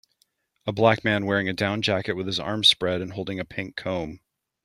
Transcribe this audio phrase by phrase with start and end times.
[0.65, 3.75] A black man wearing a down jacket with his arms spread and holding a pink
[3.75, 4.21] comb.